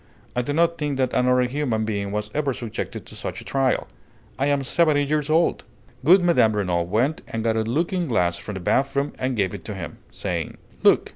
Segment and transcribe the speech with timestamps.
[0.35, 3.87] I do not think that another human being was ever subjected to such a trial.
[4.39, 5.63] I am seventy years old!"
[6.03, 6.53] Good Mme.
[6.57, 9.75] Renault went and got a looking glass from the bath room and gave it to
[9.75, 11.09] him, saying: "Look!"